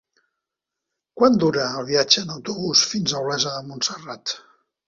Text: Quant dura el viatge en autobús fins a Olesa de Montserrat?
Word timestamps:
Quant 1.19 1.37
dura 1.43 1.67
el 1.81 1.87
viatge 1.91 2.23
en 2.23 2.33
autobús 2.39 2.87
fins 2.95 3.15
a 3.19 3.23
Olesa 3.27 3.55
de 3.59 3.63
Montserrat? 3.73 4.39